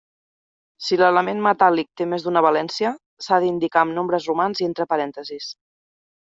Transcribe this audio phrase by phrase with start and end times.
[0.85, 2.95] Si l'element metàl·lic té més d'una valència,
[3.27, 5.55] s'ha d'indicar amb nombres romans i entre parèntesis.